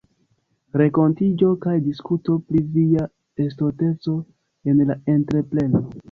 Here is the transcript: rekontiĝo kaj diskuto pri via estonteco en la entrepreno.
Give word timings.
rekontiĝo 0.81 1.49
kaj 1.65 1.73
diskuto 1.87 2.37
pri 2.47 2.61
via 2.77 3.05
estonteco 3.47 4.15
en 4.73 4.81
la 4.93 4.97
entrepreno. 5.17 5.83